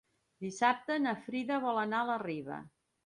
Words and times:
Dissabte 0.45 0.97
na 1.03 1.13
Frida 1.27 1.59
vol 1.67 1.81
anar 1.83 2.01
a 2.03 2.09
la 2.11 2.17
Riba. 2.25 2.59